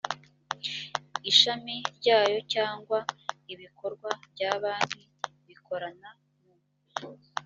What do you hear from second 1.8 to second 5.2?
ryayo cyangwa ibikorwa bya banki